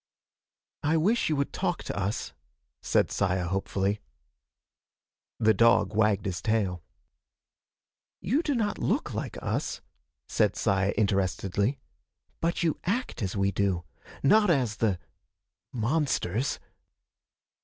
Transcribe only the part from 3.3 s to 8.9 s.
hopefully. The dog wagged his tail. "You do not